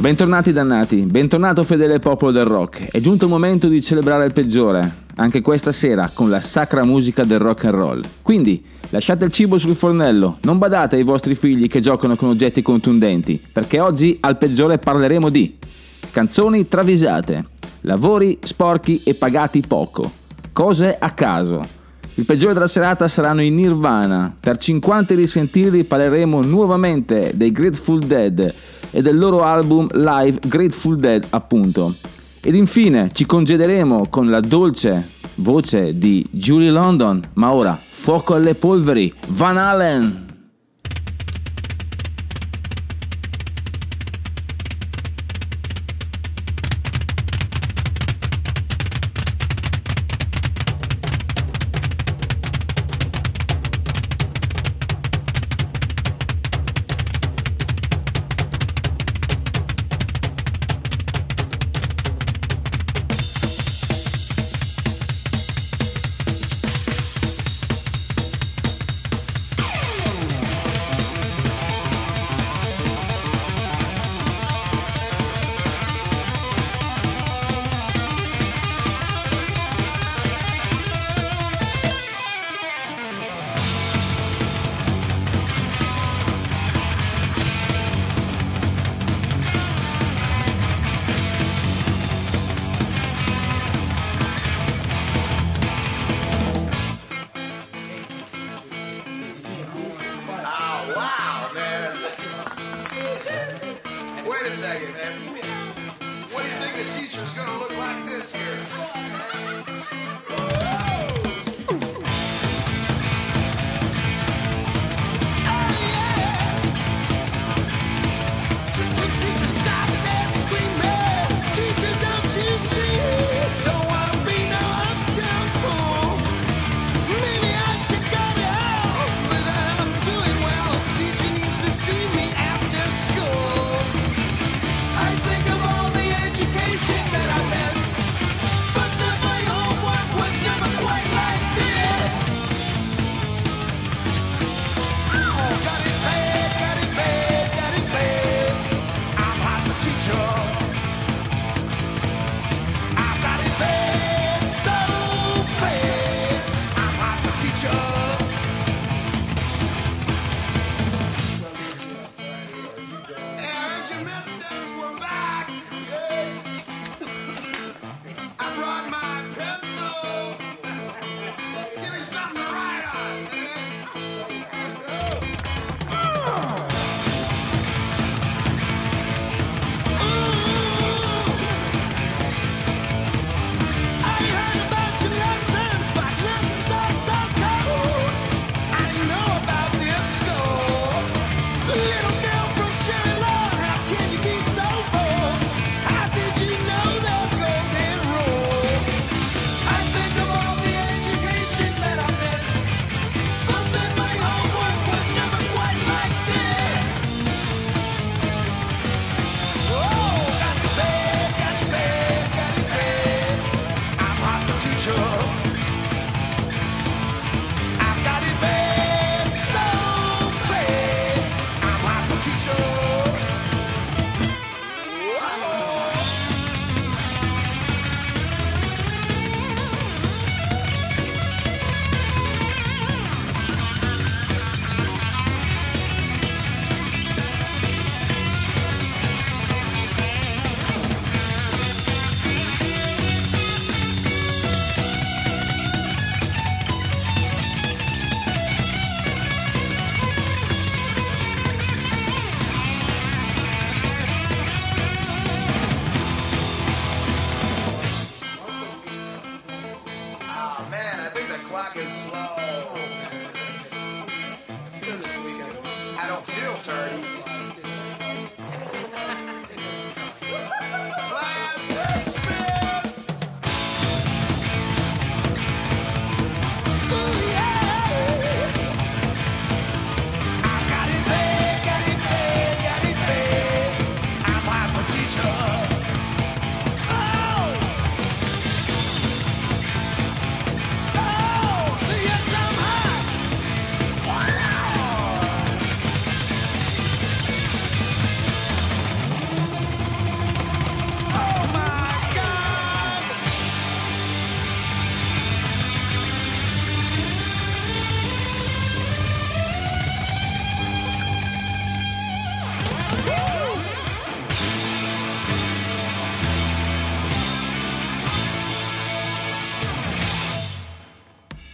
[0.00, 2.84] Bentornati dannati, bentornato fedele popolo del rock.
[2.84, 7.24] È giunto il momento di celebrare il peggiore, anche questa sera con la sacra musica
[7.24, 8.00] del rock and roll.
[8.22, 12.62] Quindi lasciate il cibo sul fornello, non badate ai vostri figli che giocano con oggetti
[12.62, 15.58] contundenti, perché oggi al peggiore parleremo di
[16.12, 17.46] canzoni travisate,
[17.80, 20.08] lavori sporchi e pagati poco,
[20.52, 21.77] cose a caso.
[22.18, 24.34] Il peggiore della serata saranno i Nirvana.
[24.40, 28.54] Per 50 risentirli parleremo nuovamente dei Grateful Dead
[28.90, 31.94] e del loro album live Grateful Dead appunto.
[32.40, 38.56] Ed infine ci congederemo con la dolce voce di Julie London, ma ora fuoco alle
[38.56, 40.27] polveri, Van Halen!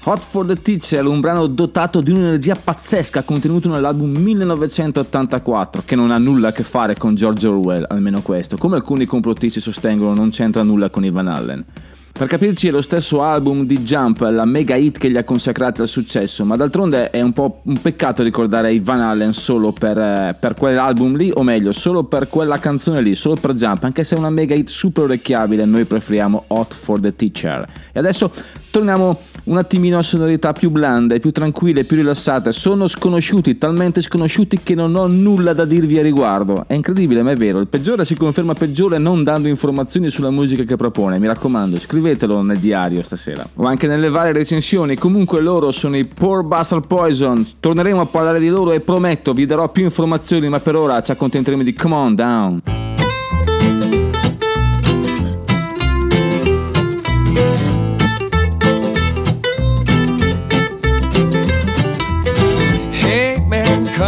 [0.06, 6.10] Hot for the Teacher, un brano dotato di un'energia pazzesca contenuto nell'album 1984, che non
[6.10, 10.28] ha nulla a che fare con George Orwell, almeno questo, come alcuni complottisti sostengono non
[10.28, 11.64] c'entra nulla con Ivan Allen.
[12.12, 15.80] Per capirci è lo stesso album di Jump, la mega hit che gli ha consacrati
[15.80, 20.36] al successo, ma d'altronde è un po' un peccato ricordare Ivan Allen solo per, eh,
[20.38, 24.16] per quell'album lì, o meglio, solo per quella canzone lì, solo per Jump, anche se
[24.16, 27.66] è una mega hit super orecchiabile, noi preferiamo Hot for the Teacher.
[27.90, 28.30] E adesso
[28.74, 32.50] torniamo un attimino a sonorità più blande, più tranquille, più rilassate.
[32.50, 36.64] Sono sconosciuti, talmente sconosciuti che non ho nulla da dirvi a riguardo.
[36.66, 37.60] È incredibile, ma è vero.
[37.60, 41.20] Il peggiore si conferma peggiore non dando informazioni sulla musica che propone.
[41.20, 43.46] Mi raccomando, scrivetelo nel diario stasera.
[43.54, 44.96] O anche nelle varie recensioni.
[44.96, 47.46] Comunque loro sono i Poor Bastard Poison.
[47.60, 51.12] Torneremo a parlare di loro e prometto vi darò più informazioni, ma per ora ci
[51.12, 52.62] accontenteremo di Come On Down.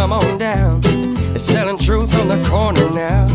[0.07, 0.79] Come on down.
[0.79, 3.25] They're selling truth on the corner now.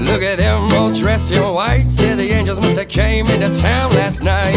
[0.00, 1.90] Look at them all dressed in white.
[1.90, 4.54] Say the angels must have came into town last night.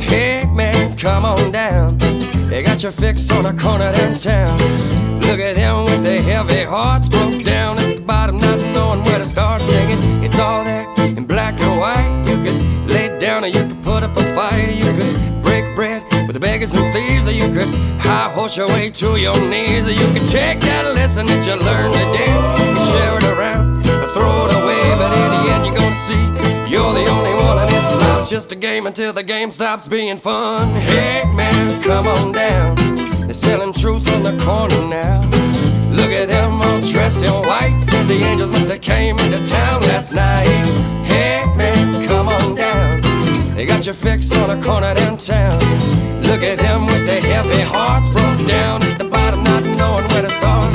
[0.00, 1.98] Hey man, come on down.
[2.48, 4.58] They got your fix on the corner downtown.
[5.20, 9.18] Look at them with their heavy hearts broke down at the bottom, not knowing where
[9.18, 10.24] to start singing.
[10.24, 12.24] It's all there in black and white.
[12.26, 13.77] You could lay down or you could
[16.38, 17.68] beggars and thieves, or you could
[18.00, 21.54] high horse your way to your knees, or you could take that lesson that you
[21.54, 24.94] learned today and share it around or throw it away.
[24.96, 26.24] But in the end, you're gonna see
[26.70, 30.16] you're the only one, and this life's just a game until the game stops being
[30.16, 30.68] fun.
[30.74, 32.76] Hey man, come on down.
[33.26, 35.20] They're selling truth on the corner now.
[35.90, 37.80] Look at them all dressed in white.
[37.80, 39.80] Said the angels must have came into town
[43.88, 45.58] your fix on a corner downtown.
[46.24, 50.20] Look at them with their heavy hearts broke down at the bottom, not knowing where
[50.20, 50.74] to start.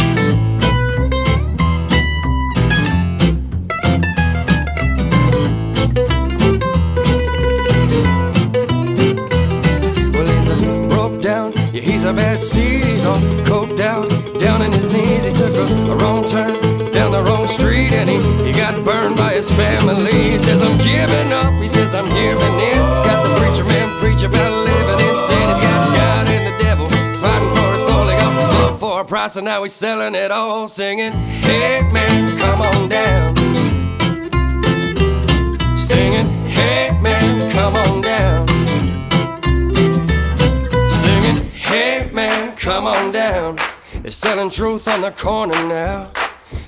[10.12, 12.83] Well, he's a broke down, yeah, he's a bad seed.
[12.83, 14.09] He's all coked out,
[14.39, 15.25] down in his knees.
[15.25, 16.59] He took a, a wrong turn
[16.92, 20.31] down the wrong street and he, he got burned by his family.
[20.31, 21.59] He says, I'm giving up.
[21.62, 23.02] He says, I'm giving in.
[29.23, 33.35] Price and now he's selling it all, singing, Hey man, come on down.
[35.77, 38.47] Singing, Hey man, come on down.
[41.03, 43.57] Singing, Hey man, come on down.
[44.01, 46.11] They're selling truth on the corner now.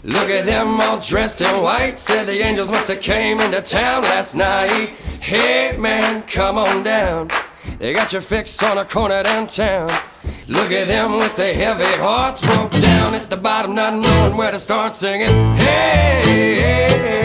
[0.03, 1.99] Look at them all dressed in white.
[1.99, 4.93] Said the angels must have came into town last night.
[5.19, 7.29] Hey man, come on down.
[7.79, 9.89] They got your fix on a corner downtown.
[10.47, 14.51] Look at them with their heavy hearts broke down at the bottom, not knowing where
[14.51, 15.27] to start singing.
[15.57, 17.24] Hey, hey, hey,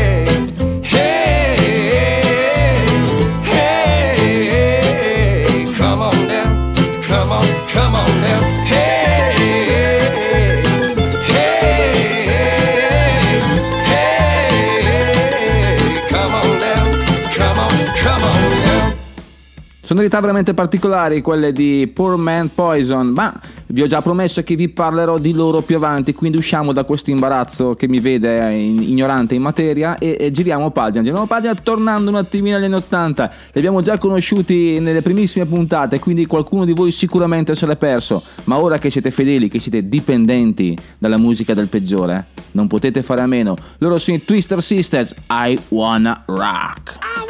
[19.91, 24.69] Sonorità veramente particolari quelle di Poor Man Poison, ma vi ho già promesso che vi
[24.69, 29.43] parlerò di loro più avanti, quindi usciamo da questo imbarazzo che mi vede ignorante in
[29.43, 31.03] materia e, e giriamo pagina.
[31.03, 33.33] Giriamo pagina tornando un attimino agli anni 80.
[33.51, 38.23] Li abbiamo già conosciuti nelle primissime puntate, quindi qualcuno di voi sicuramente se l'è perso,
[38.45, 43.23] ma ora che siete fedeli, che siete dipendenti dalla musica del peggiore, non potete fare
[43.23, 43.57] a meno.
[43.79, 45.17] Loro sono i Twister Sisters.
[45.31, 47.30] I wanna rock.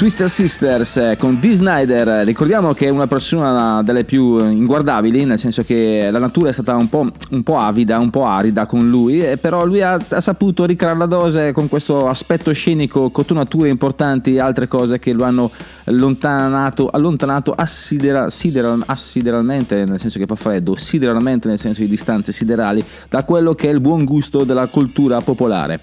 [0.00, 5.38] Twister Sisters eh, con Dee Snyder, ricordiamo che è una persona delle più inguardabili, nel
[5.38, 8.88] senso che la natura è stata un po', un po' avida, un po' arida con
[8.88, 14.36] lui, però lui ha, ha saputo ricreare la dose con questo aspetto scenico, cotonature importanti
[14.36, 15.50] e altre cose che lo hanno
[15.84, 22.32] allontanato, allontanato assidera- sideral- assideralmente, nel senso che fa freddo, sideralmente nel senso di distanze
[22.32, 25.80] siderali, da quello che è il buon gusto della cultura popolare.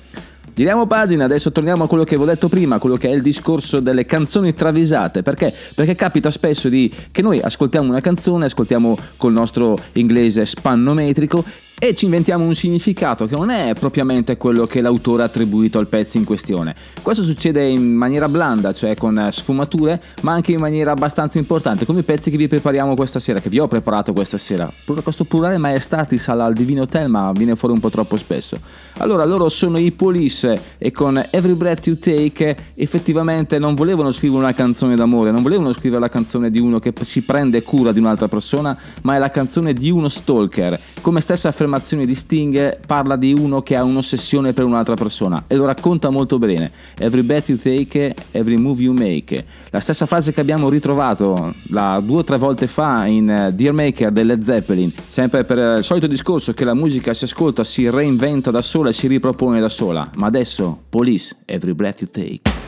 [0.57, 3.79] Giriamo pagina, adesso torniamo a quello che avevo detto prima, quello che è il discorso
[3.79, 5.21] delle canzoni travisate.
[5.21, 5.53] Perché?
[5.75, 11.45] Perché capita spesso di, che noi ascoltiamo una canzone, ascoltiamo col nostro inglese spannometrico
[11.79, 15.86] e ci inventiamo un significato che non è propriamente quello che l'autore ha attribuito al
[15.86, 16.75] pezzo in questione.
[17.03, 21.86] Questo succede in maniera blanda, cioè con eh, sfumature, ma anche in maniera abbastanza importante,
[21.86, 24.67] come i pezzi che vi prepariamo questa sera, che vi ho preparato questa sera.
[25.03, 28.57] Questo plurale maestatis al Divino Hotel, ma viene fuori un po' troppo spesso.
[28.98, 34.41] Allora, loro sono i Police e con Every Breath You Take effettivamente non volevano scrivere
[34.41, 38.00] una canzone d'amore, non volevano scrivere la canzone di uno che si prende cura di
[38.00, 40.79] un'altra persona, ma è la canzone di uno stalker.
[41.01, 41.65] Come stessa affermazione
[42.05, 46.39] di Sting parla di uno che ha un'ossessione per un'altra persona e lo racconta molto
[46.39, 46.71] bene.
[46.97, 49.45] Every breath you take, every move you make.
[49.69, 53.74] La stessa frase che abbiamo ritrovato la due o tre volte fa in eh, Dear
[53.74, 57.63] Maker del Led Zeppelin, sempre per eh, il solito discorso che la musica si ascolta,
[57.63, 60.09] si reinventa da sola e si ripropone da sola.
[60.15, 62.66] Ma adesso, Police, every breath you take.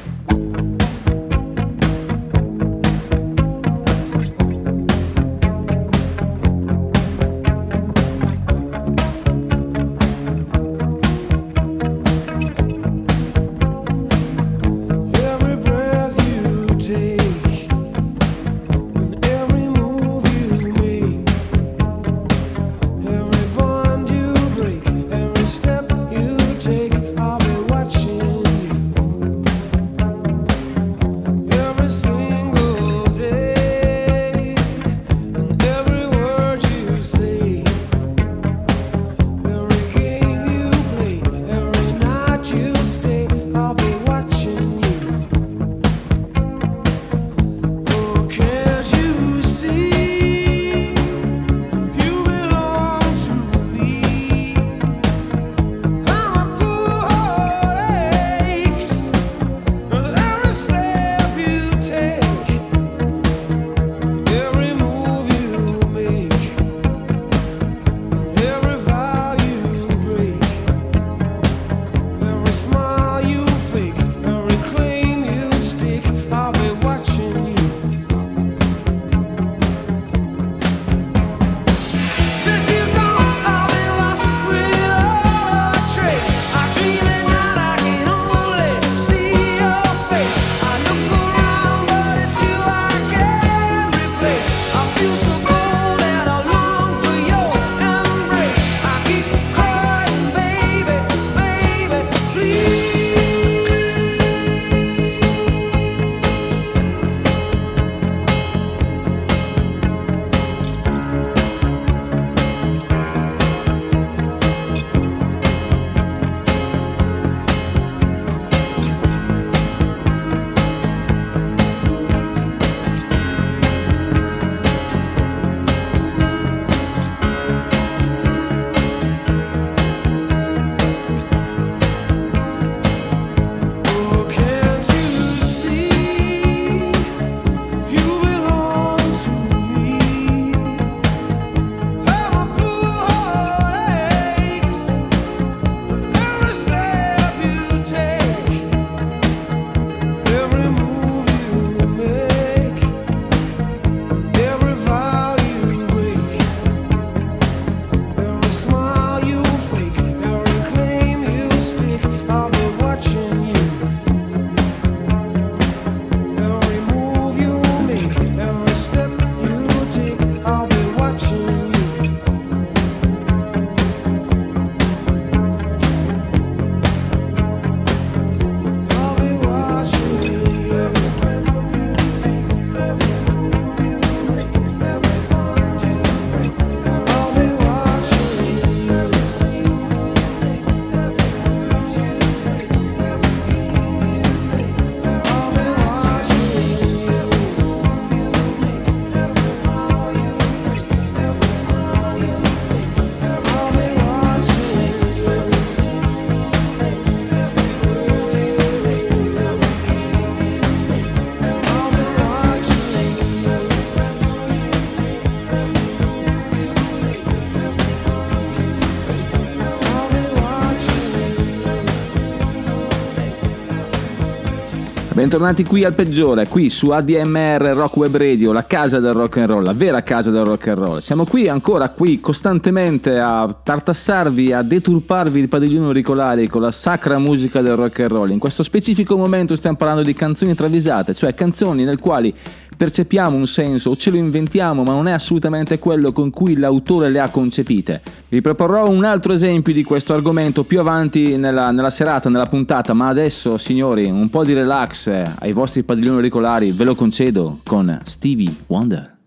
[225.29, 229.48] Bentornati qui al peggiore, qui su ADMR Rock Web Radio, la casa del rock and
[229.48, 230.98] roll, la vera casa del rock and roll.
[231.01, 237.20] Siamo qui ancora qui costantemente a tartassarvi, a deturparvi il padiglione auricolari con la sacra
[237.20, 238.31] musica del rock and roll.
[238.31, 242.33] In questo specifico momento stiamo parlando di canzoni travisate, cioè canzoni nel quali
[242.79, 247.09] percepiamo un senso o ce lo inventiamo, ma non è assolutamente quello con cui l'autore
[247.09, 248.01] le ha concepite.
[248.29, 252.94] Vi proporrò un altro esempio di questo argomento più avanti nella, nella serata, nella puntata,
[252.94, 257.59] ma adesso, signori, un po' di relax eh, ai vostri padiglioni auricolari, ve lo concedo
[257.65, 259.19] con Stevie Wonder.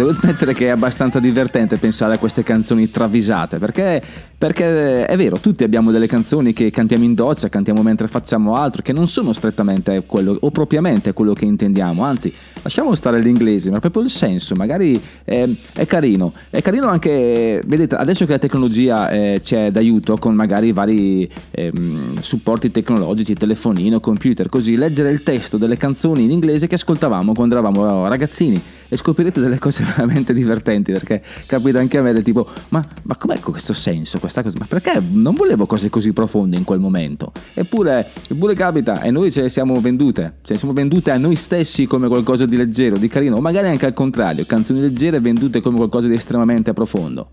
[0.00, 4.02] Devo smettere che è abbastanza divertente pensare a queste canzoni travisate, perché,
[4.38, 8.80] perché è vero, tutti abbiamo delle canzoni che cantiamo in doccia, cantiamo mentre facciamo altro,
[8.80, 12.32] che non sono strettamente quello o propriamente quello che intendiamo, anzi,
[12.62, 16.32] lasciamo stare l'inglese, ma proprio il senso, magari è, è carino.
[16.48, 22.20] È carino anche, vedete, adesso che la tecnologia eh, c'è d'aiuto con magari vari ehm,
[22.20, 27.52] supporti tecnologici, telefonino, computer, così, leggere il testo delle canzoni in inglese che ascoltavamo quando
[27.52, 28.58] eravamo ragazzini
[28.88, 33.16] e scoprirete delle cose veramente divertenti perché capita anche a me del tipo ma, ma
[33.16, 37.32] com'è questo senso questa cosa ma perché non volevo cose così profonde in quel momento
[37.54, 41.36] eppure, eppure capita e noi ce le siamo vendute ce le siamo vendute a noi
[41.36, 45.60] stessi come qualcosa di leggero di carino o magari anche al contrario canzoni leggere vendute
[45.60, 47.30] come qualcosa di estremamente profondo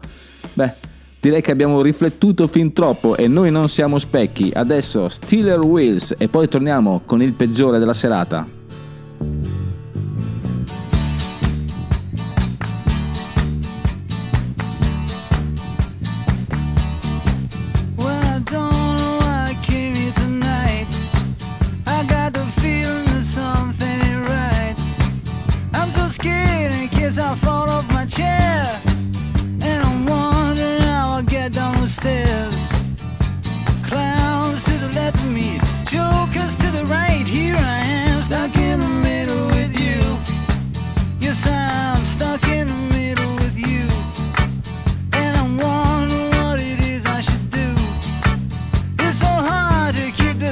[0.54, 4.52] beh Direi che abbiamo riflettuto fin troppo e noi non siamo specchi.
[4.54, 8.48] Adesso Steeler Wheels e poi torniamo con il peggiore della serata.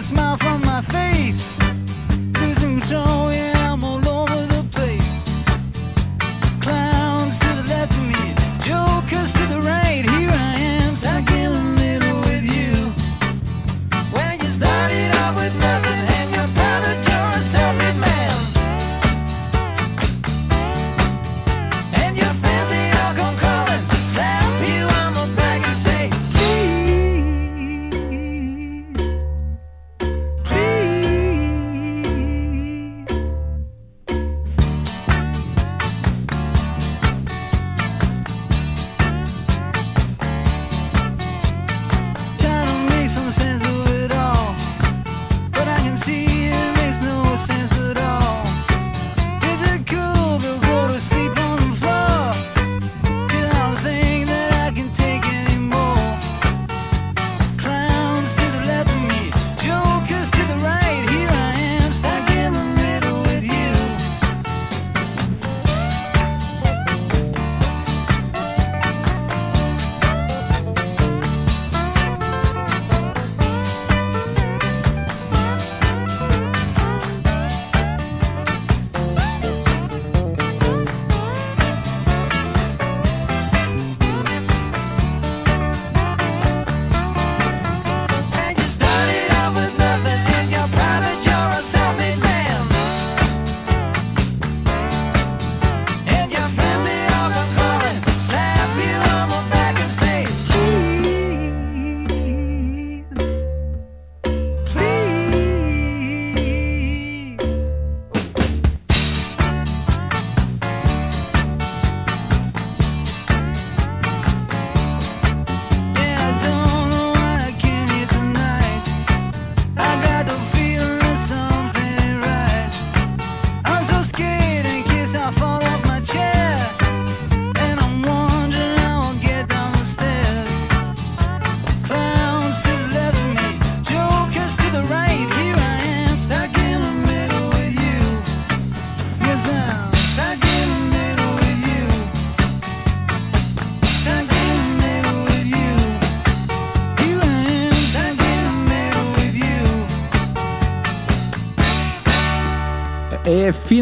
[0.05, 0.64] smile from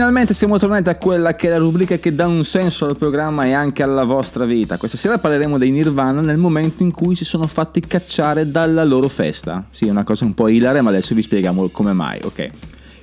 [0.04, 3.46] Finalmente siamo tornati a quella che è la rubrica che dà un senso al programma
[3.46, 4.76] e anche alla vostra vita.
[4.76, 9.08] Questa sera parleremo dei Nirvana nel momento in cui si sono fatti cacciare dalla loro
[9.08, 9.64] festa.
[9.70, 12.50] Sì, è una cosa un po' ilare, ma adesso vi spieghiamo come mai, ok?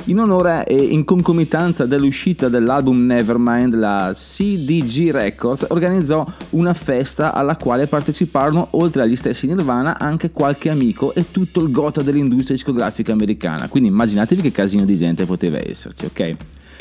[0.04, 7.56] In onore e in concomitanza dell'uscita dell'album Nevermind, la CDG Records organizzò una festa alla
[7.56, 13.12] quale parteciparono, oltre agli stessi Nirvana, anche qualche amico e tutto il gota dell'industria discografica
[13.12, 13.68] americana.
[13.68, 16.36] Quindi immaginatevi che casino di gente poteva esserci, ok?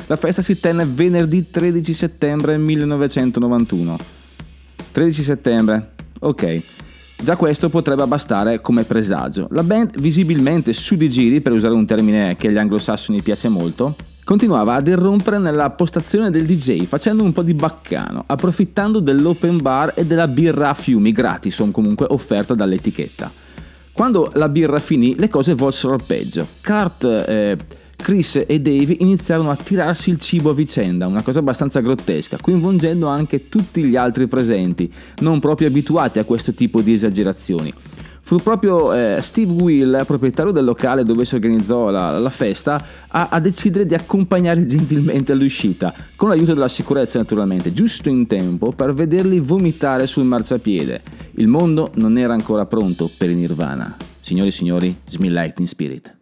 [0.07, 3.97] La festa si tenne venerdì 13 settembre 1991.
[4.91, 6.61] 13 settembre, ok.
[7.21, 9.47] Già questo potrebbe bastare come presagio.
[9.51, 13.95] La band, visibilmente su di giri, per usare un termine che agli anglosassoni piace molto,
[14.23, 19.93] continuava ad irrompere nella postazione del DJ facendo un po' di baccano, approfittando dell'open bar
[19.95, 23.31] e della birra a fiumi gratis o comunque offerta dall'etichetta.
[23.91, 26.47] Quando la birra finì, le cose volsero al peggio.
[26.63, 27.57] Kurt, eh,
[28.01, 33.07] Chris e Dave iniziarono a tirarsi il cibo a vicenda, una cosa abbastanza grottesca, coinvolgendo
[33.07, 37.71] anche tutti gli altri presenti, non proprio abituati a questo tipo di esagerazioni.
[38.21, 43.29] Fu proprio eh, Steve Will, proprietario del locale dove si organizzò la, la festa, a,
[43.31, 48.93] a decidere di accompagnare gentilmente all'uscita, con l'aiuto della sicurezza naturalmente, giusto in tempo per
[48.93, 51.01] vederli vomitare sul marciapiede.
[51.35, 53.97] Il mondo non era ancora pronto per il Nirvana.
[54.19, 56.17] Signori e signori, Smell Lightning Spirit.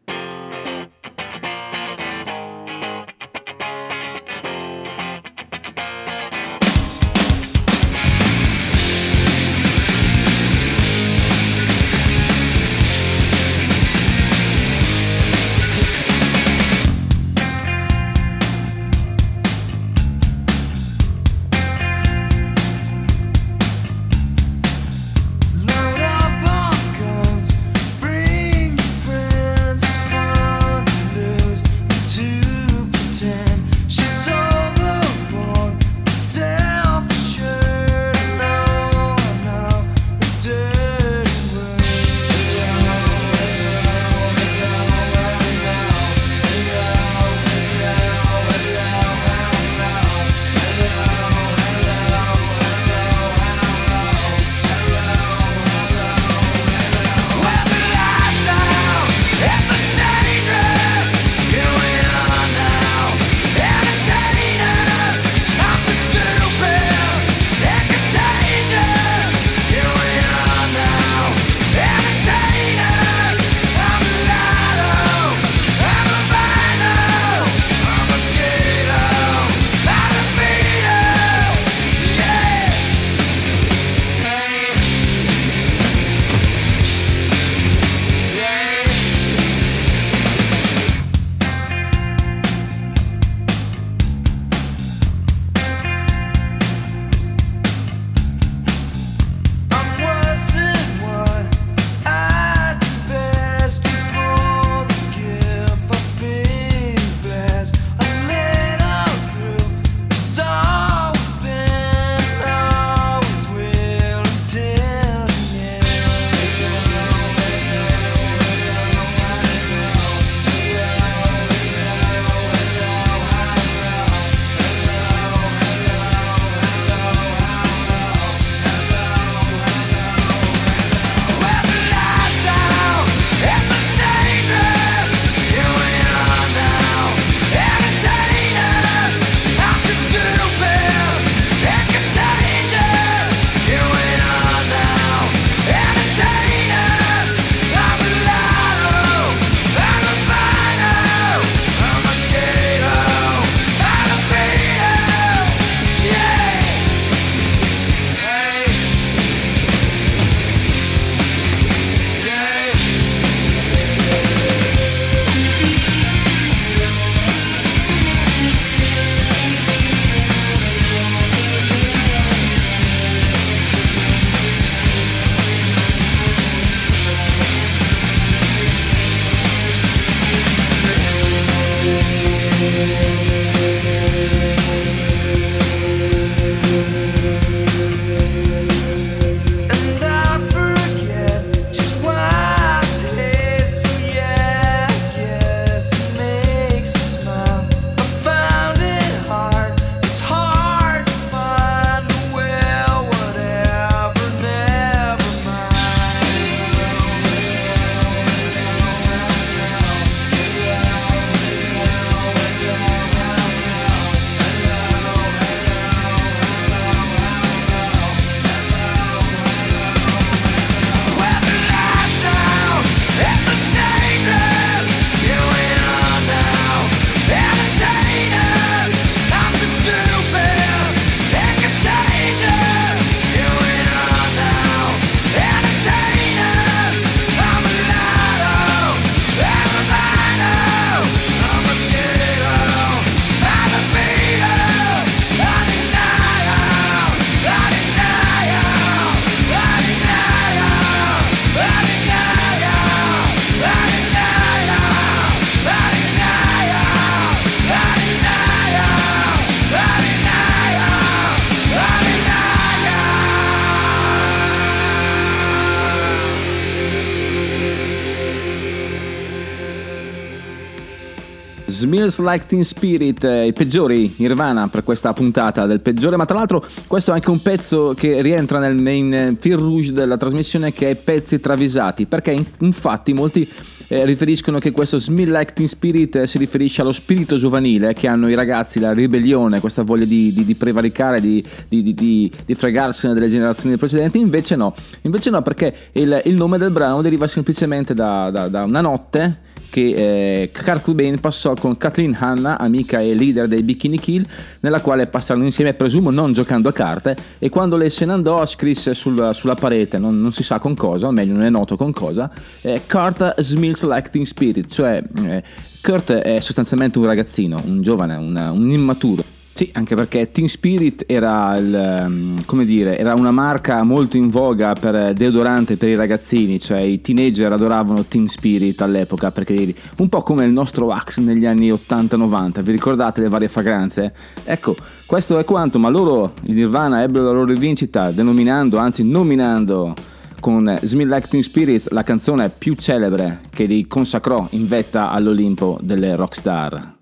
[272.10, 276.38] Smells Like Teen Spirit, eh, i peggiori Nirvana per questa puntata del peggiore, ma tra
[276.38, 280.92] l'altro questo è anche un pezzo che rientra nel main fil rouge della trasmissione che
[280.92, 283.48] è pezzi travisati, perché in- infatti molti
[283.90, 288.08] eh, riferiscono che questo Smell Like Teen Spirit eh, si riferisce allo spirito giovanile che
[288.08, 293.30] hanno i ragazzi, la ribellione, questa voglia di, di- di prevaricare, di- di fregarsene delle
[293.30, 298.30] generazioni precedenti, invece no, invece no perché il, il nome del brano deriva semplicemente da-
[298.30, 303.48] da- da una notte che eh, Kurt Cobain passò con Kathleen Hanna, amica e leader
[303.48, 304.26] dei Bikini Kill,
[304.62, 308.46] nella quale passarono insieme, presumo non giocando a carte, e quando lei se ne andò
[308.46, 311.76] scrisse sul- sulla parete, non, non si sa con cosa, o meglio non è noto
[311.76, 312.30] con cosa,
[312.62, 315.44] eh, Kurt smells like teen spirit, cioè eh,
[315.82, 319.24] Kurt è sostanzialmente un ragazzino, un giovane, una- un immaturo.
[319.58, 324.74] Sì, anche perché Teen Spirit era, il, ehm, dire, era una marca molto in voga
[324.74, 330.22] per deodorante per i ragazzini, cioè i teenager adoravano Teen Spirit all'epoca, perché un po'
[330.22, 334.14] come il nostro Axe negli anni 80-90, vi ricordate le varie fragranze?
[334.44, 334.76] Ecco,
[335.08, 339.96] questo è quanto, ma loro, i Nirvana, ebbero la loro rivincita denominando, anzi nominando
[340.40, 345.80] con Smell Like Teen Spirit la canzone più celebre che li consacrò in vetta all'Olimpo
[345.82, 346.97] delle rockstar.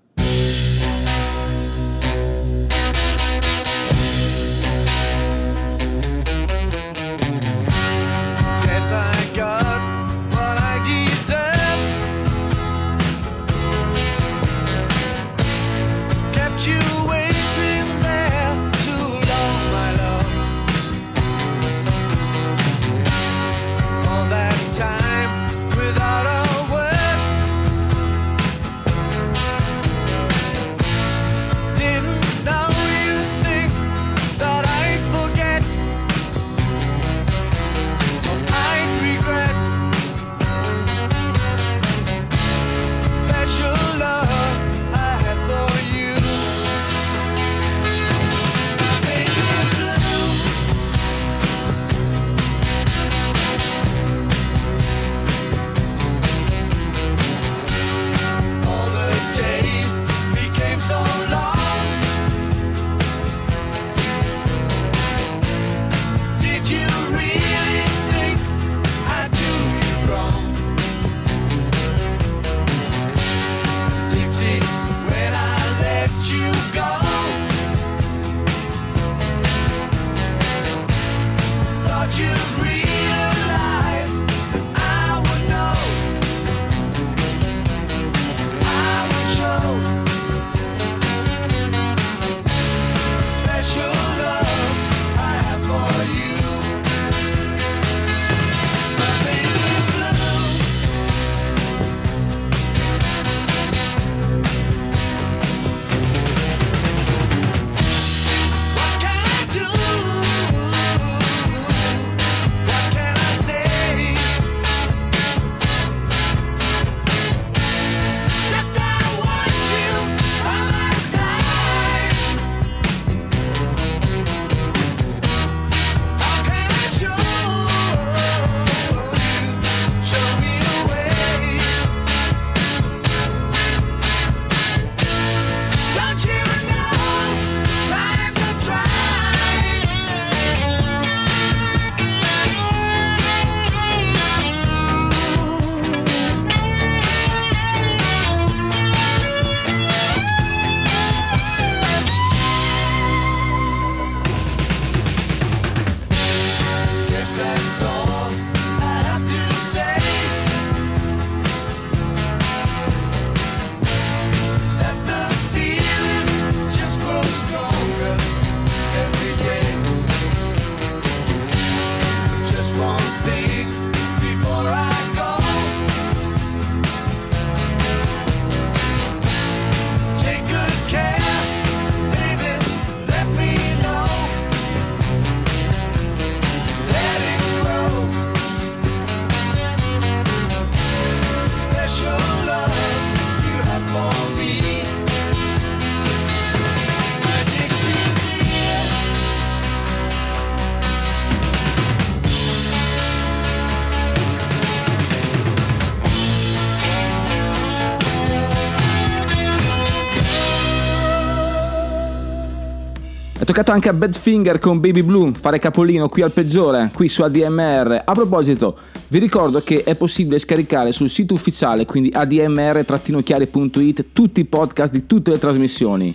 [213.56, 218.02] Toccato anche a Badfinger con Baby Blue fare capolino qui al peggiore, qui su ADMR.
[218.04, 218.76] A proposito,
[219.08, 225.06] vi ricordo che è possibile scaricare sul sito ufficiale, quindi admr-chiari.it, tutti i podcast di
[225.06, 226.12] tutte le trasmissioni.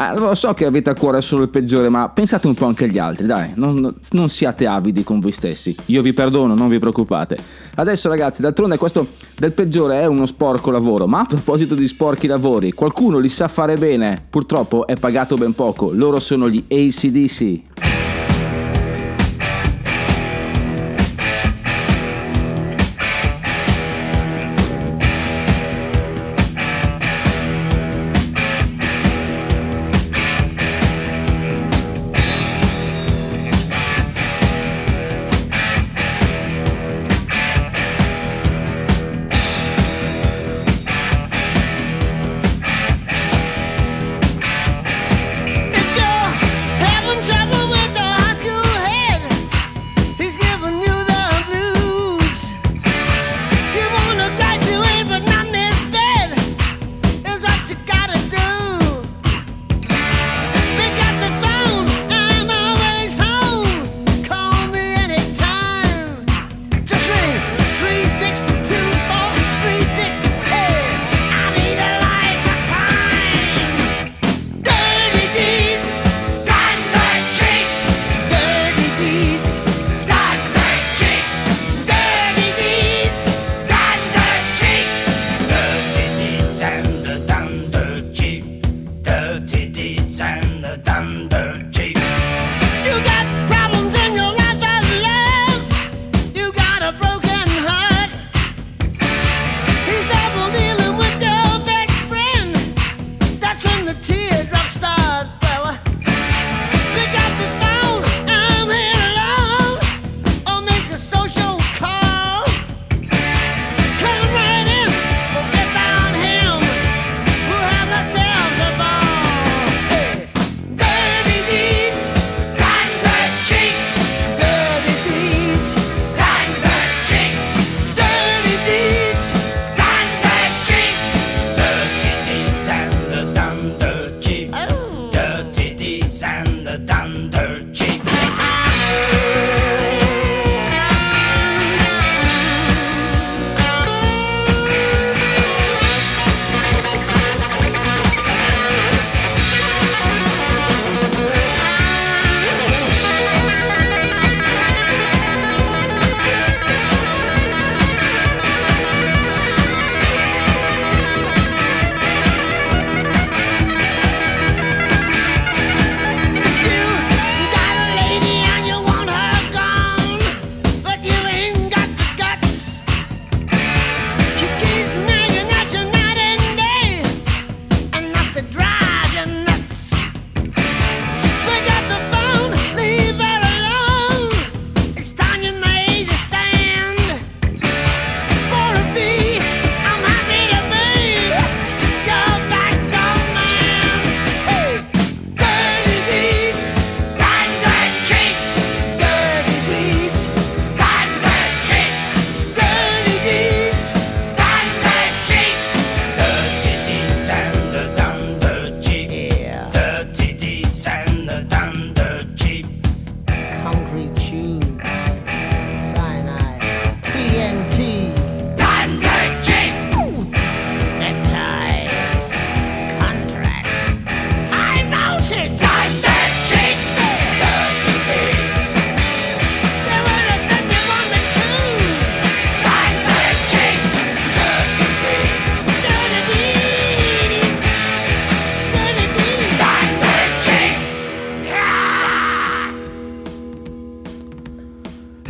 [0.00, 2.84] Ah, lo so che avete a cuore solo il peggiore, ma pensate un po' anche
[2.84, 5.74] agli altri, dai, non, non siate avidi con voi stessi.
[5.86, 7.36] Io vi perdono, non vi preoccupate.
[7.74, 12.28] Adesso ragazzi, d'altronde questo del peggiore è uno sporco lavoro, ma a proposito di sporchi
[12.28, 18.07] lavori, qualcuno li sa fare bene, purtroppo è pagato ben poco, loro sono gli ACDC.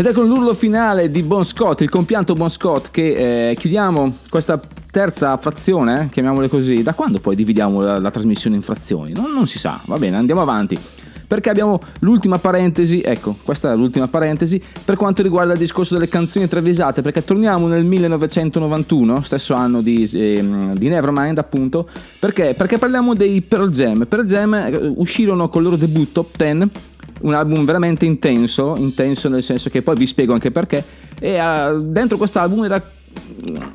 [0.08, 4.58] È con l'urlo finale di Bon Scott, il compianto Bon Scott, che eh, chiudiamo questa
[4.90, 6.82] terza frazione, eh, chiamiamole così.
[6.82, 9.12] Da quando poi dividiamo la, la trasmissione in frazioni?
[9.12, 10.78] Non, non si sa, va bene, andiamo avanti.
[11.26, 16.08] Perché abbiamo l'ultima parentesi, ecco, questa è l'ultima parentesi, per quanto riguarda il discorso delle
[16.08, 21.86] canzoni travisate, perché torniamo nel 1991, stesso anno di, ehm, di Nevermind appunto,
[22.18, 22.54] perché?
[22.56, 24.06] Perché parliamo dei Pearl Jam.
[24.06, 26.70] Pearl Jam eh, uscirono con il loro debutto Top 10
[27.20, 30.84] un album veramente intenso, intenso nel senso che poi vi spiego anche perché.
[31.20, 32.82] E uh, dentro quest'album era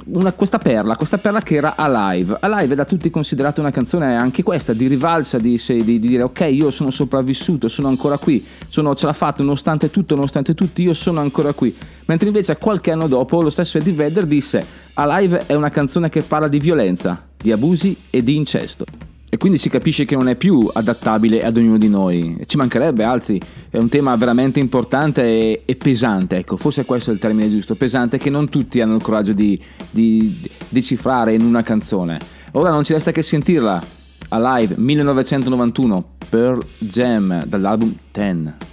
[0.05, 2.37] una- questa perla, questa perla che era Alive.
[2.39, 6.23] Alive è da tutti considerata una canzone anche questa di rivalsa, di, di- di dire
[6.23, 10.83] ok, io sono sopravvissuto, sono ancora qui, sono, ce l'ha fatto nonostante tutto, nonostante tutti,
[10.83, 11.75] io sono ancora qui.
[12.05, 16.21] Mentre invece qualche anno dopo lo stesso Eddie Vedder disse Alive è una canzone che
[16.21, 18.85] parla di violenza, di abusi e di incesto.
[19.33, 22.37] E quindi si capisce che non è più adattabile ad ognuno di noi.
[22.45, 27.13] Ci mancherebbe, anzi, è un tema veramente importante e, e pesante, ecco, forse questo è
[27.13, 29.59] il termine giusto, pesante, che non tutti hanno il coraggio di,
[29.89, 32.19] di decifrare in una canzone.
[32.51, 33.83] Ora non ci resta che sentirla.
[34.29, 38.72] Alive 1991, Pearl Jam, dall'album 10.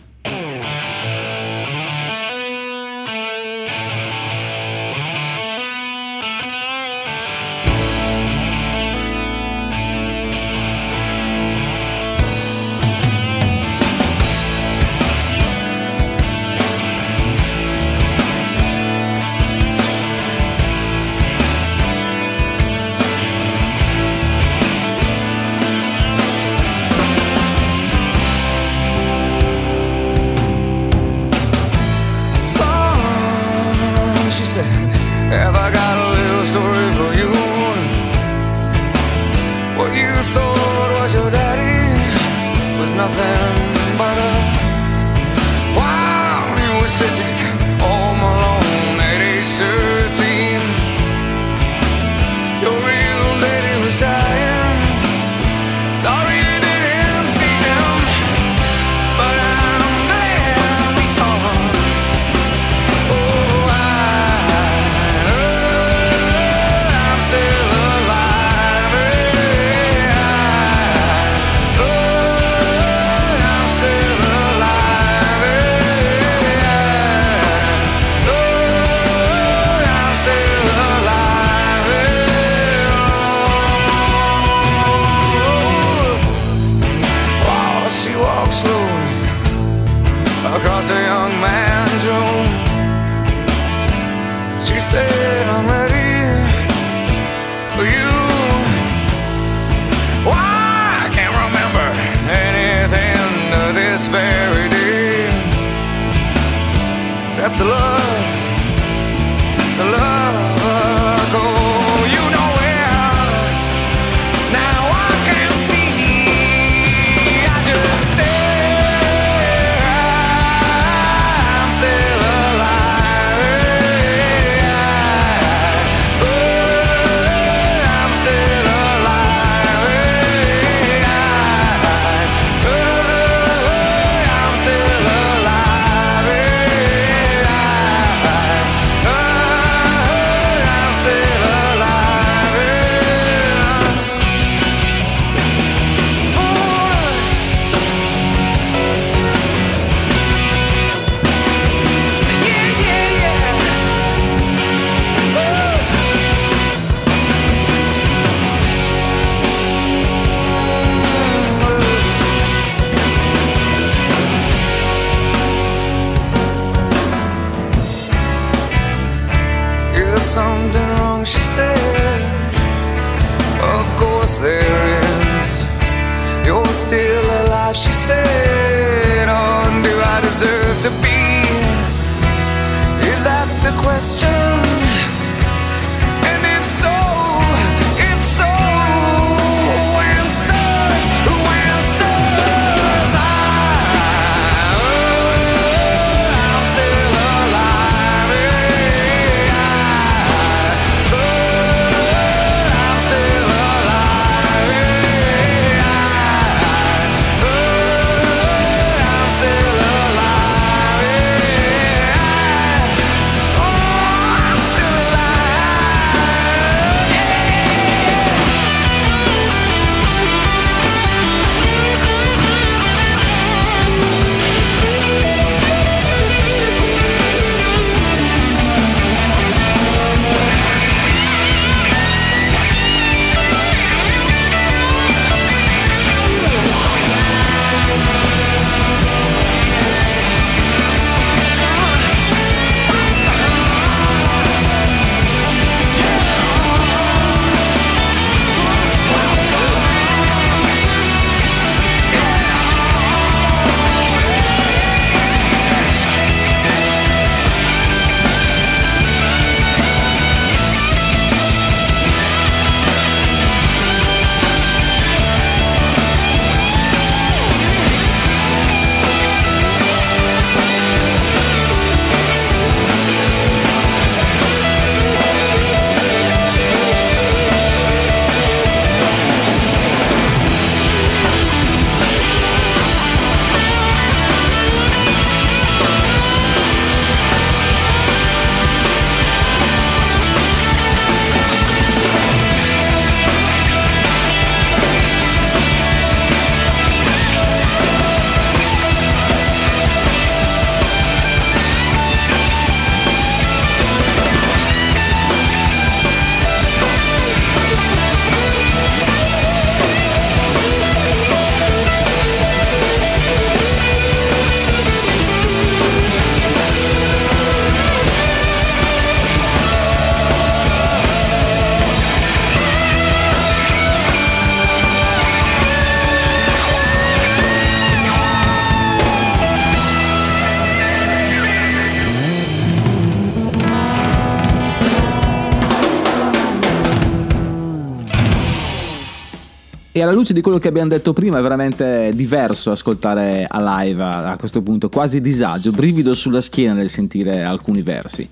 [340.01, 344.03] E alla luce di quello che abbiamo detto prima è veramente diverso ascoltare a live
[344.03, 348.26] a questo punto, quasi disagio, brivido sulla schiena nel sentire alcuni versi.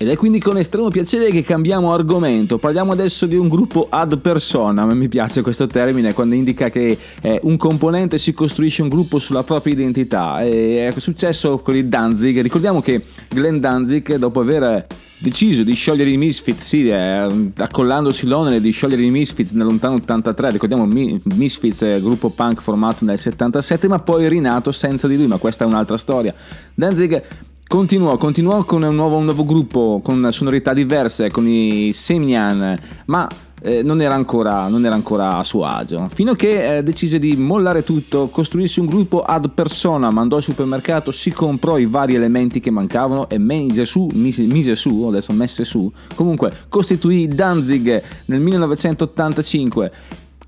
[0.00, 2.58] Ed è quindi con estremo piacere che cambiamo argomento.
[2.58, 4.86] Parliamo adesso di un gruppo ad persona.
[4.86, 9.42] Mi piace questo termine quando indica che eh, un componente si costruisce un gruppo sulla
[9.42, 10.40] propria identità.
[10.44, 12.40] E è successo con il Danzig.
[12.40, 14.86] Ricordiamo che Glenn Danzig, dopo aver
[15.18, 19.96] deciso di sciogliere i Misfits, sì, eh, accollandosi l'onere di sciogliere i Misfits nel lontano
[19.96, 25.16] 83, ricordiamo Mi- Misfits, eh, gruppo punk formato nel 77, ma poi rinato senza di
[25.16, 26.32] lui, ma questa è un'altra storia.
[26.72, 27.20] Danzig
[27.68, 33.28] Continuò, continuò con un nuovo, un nuovo gruppo, con sonorità diverse, con i Semyan, ma
[33.60, 36.08] eh, non, era ancora, non era ancora a suo agio.
[36.14, 40.42] Fino a che eh, decise di mollare tutto, costruirsi un gruppo ad persona, mandò al
[40.42, 45.32] supermercato, si comprò i vari elementi che mancavano e mise su, mise, mise su, ho
[45.34, 49.92] messe su, comunque costituì Danzig nel 1985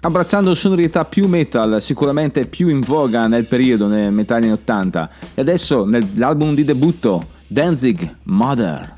[0.00, 5.10] abbracciando sonorità più metal, sicuramente più in voga nel periodo, nei metà anni 80.
[5.34, 8.16] E adesso nell'album di debutto, Danzig.
[8.24, 8.94] Mother,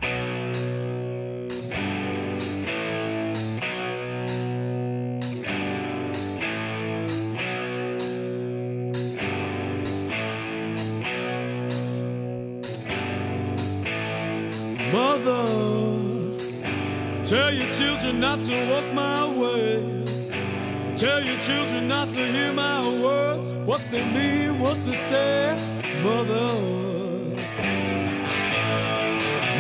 [22.11, 25.57] to hear my words, what they mean, what they say.
[26.03, 26.49] Mother,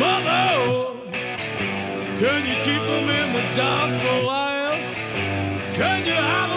[0.00, 0.48] Mother,
[2.18, 4.94] can you keep them in the dark for a while?
[5.72, 6.51] Can you hide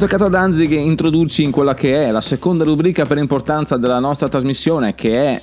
[0.00, 4.28] toccato a Danzig introdurci in quella che è la seconda rubrica per importanza della nostra
[4.28, 5.42] trasmissione, che è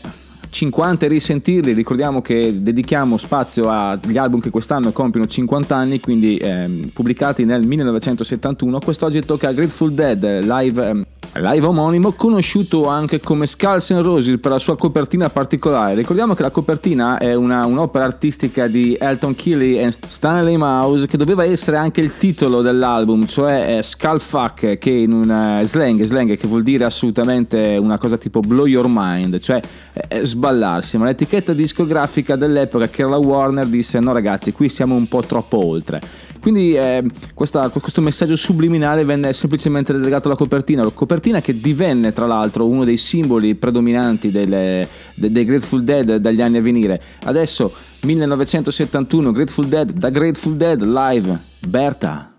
[0.50, 1.74] 50 e risentirli.
[1.74, 7.66] Ricordiamo che dedichiamo spazio agli album che quest'anno compiono 50 anni, quindi ehm, pubblicati nel
[7.66, 8.80] 1971.
[8.80, 14.40] Quest'oggi tocca a Grateful Dead, live ehm, live omonimo conosciuto anche come Skulls and Roses
[14.40, 15.96] per la sua copertina particolare.
[15.96, 21.18] Ricordiamo che la copertina è una- un'opera artistica di Elton Keeley e Stanley Mouse che
[21.18, 26.04] doveva essere anche il titolo dell'album, cioè eh, Skull Fuck, che in un eh, slang,
[26.04, 29.60] slang che vuol dire assolutamente una cosa tipo blow your mind, cioè
[29.94, 34.94] eh, sballarsi, ma l'etichetta discografica dell'epoca che era la Warner disse no ragazzi, qui siamo
[34.96, 36.00] un po' troppo oltre.
[36.40, 42.14] Quindi eh, questa- questo messaggio subliminale venne semplicemente relegato alla copertina, la copertina che divenne
[42.14, 47.02] tra l'altro uno dei simboli predominanti delle- de- dei Grateful Dead dagli anni a venire.
[47.26, 47.74] Adesso
[48.04, 52.32] 1971 Grateful Dead, da Grateful Dead live, Berta.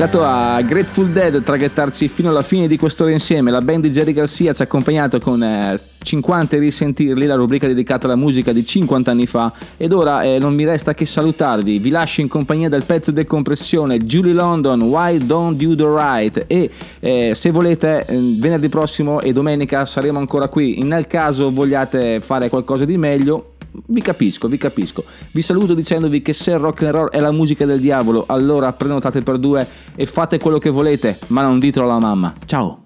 [0.00, 3.50] Toccato a Grateful Dead traghettarci fino alla fine di quest'ora insieme.
[3.50, 7.66] La band di Jerry Garcia ci ha accompagnato con eh, 50 e risentirli, la rubrica
[7.66, 9.52] dedicata alla musica di 50 anni fa.
[9.76, 11.78] Ed ora eh, non mi resta che salutarvi.
[11.78, 16.44] Vi lascio in compagnia del pezzo decompressione Julie London, Why Don't You Do Right?
[16.46, 20.82] E eh, se volete, eh, venerdì prossimo e domenica saremo ancora qui.
[20.82, 23.49] Nel caso vogliate fare qualcosa di meglio,
[23.86, 25.04] vi capisco, vi capisco.
[25.32, 29.20] Vi saluto dicendovi che se rock and roll è la musica del diavolo, allora prenotate
[29.20, 32.34] per due e fate quello che volete, ma non ditelo alla mamma.
[32.46, 32.79] Ciao!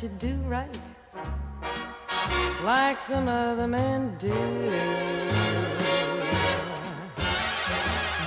[0.00, 0.78] You do right?
[2.62, 4.28] Like some other men do.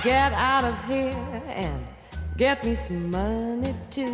[0.04, 1.86] Get out of here and
[2.36, 4.12] get me some money too.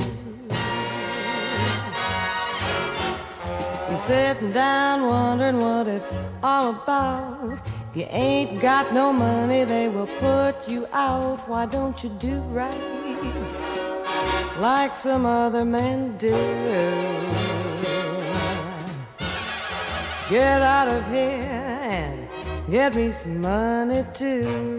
[3.89, 7.55] You're sitting down wondering what it's all about.
[7.91, 11.49] If you ain't got no money, they will put you out.
[11.49, 12.99] Why don't you do right
[14.61, 17.28] like some other men do?
[20.29, 22.29] Get out of here and
[22.71, 24.79] get me some money too.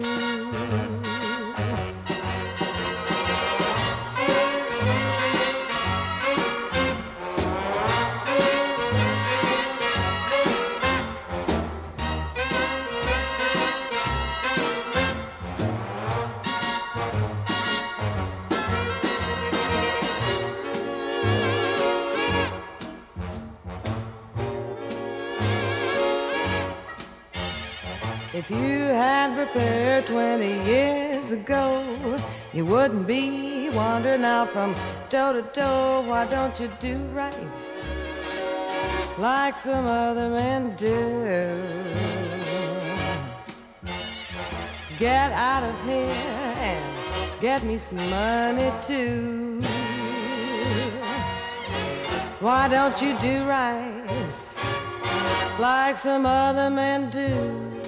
[28.52, 31.84] If you had prepared 20 years ago,
[32.52, 34.74] you wouldn't be wandering out from
[35.08, 36.02] toe to toe.
[36.04, 37.58] Why don't you do right
[39.18, 41.62] like some other men do?
[44.98, 46.10] Get out of here
[46.58, 49.62] and get me some money too.
[52.40, 54.04] Why don't you do right
[55.60, 57.79] like some other men do?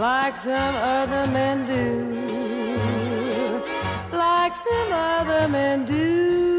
[0.00, 1.82] Like some other men do,
[4.16, 6.49] like some other men do.